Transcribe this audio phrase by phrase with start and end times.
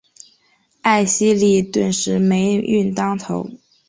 [0.81, 3.47] 艾希莉顿时霉运当头。